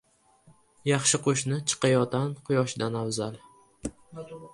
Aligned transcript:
•Yaxshi 0.91 1.19
qo‘shni 1.27 1.59
chiqayotan 1.73 2.33
Quyoshdan 2.47 2.99
afzal. 3.03 3.37